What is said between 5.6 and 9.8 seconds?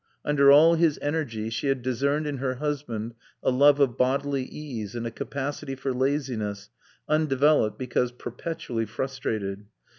for laziness, undeveloped because perpetually frustrated.